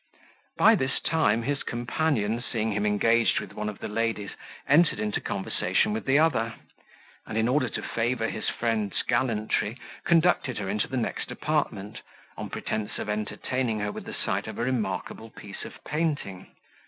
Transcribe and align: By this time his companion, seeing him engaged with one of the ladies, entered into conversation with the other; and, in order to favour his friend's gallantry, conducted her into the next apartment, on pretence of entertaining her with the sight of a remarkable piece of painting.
By 0.57 0.73
this 0.73 0.99
time 0.99 1.43
his 1.43 1.61
companion, 1.61 2.41
seeing 2.51 2.71
him 2.71 2.87
engaged 2.87 3.39
with 3.39 3.53
one 3.53 3.69
of 3.69 3.77
the 3.77 3.87
ladies, 3.87 4.31
entered 4.67 4.97
into 4.99 5.21
conversation 5.21 5.93
with 5.93 6.05
the 6.07 6.17
other; 6.17 6.55
and, 7.27 7.37
in 7.37 7.47
order 7.47 7.69
to 7.69 7.83
favour 7.83 8.27
his 8.27 8.49
friend's 8.49 9.03
gallantry, 9.03 9.77
conducted 10.03 10.57
her 10.57 10.67
into 10.71 10.87
the 10.87 10.97
next 10.97 11.29
apartment, 11.29 12.01
on 12.35 12.49
pretence 12.49 12.97
of 12.97 13.09
entertaining 13.09 13.79
her 13.81 13.91
with 13.91 14.05
the 14.05 14.15
sight 14.15 14.47
of 14.47 14.57
a 14.57 14.63
remarkable 14.65 15.29
piece 15.29 15.65
of 15.65 15.83
painting. 15.83 16.47